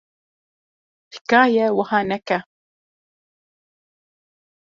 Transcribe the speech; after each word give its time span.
Tika 1.11 1.41
ye 1.53 1.65
wiha 1.75 1.99
neke. 2.09 2.37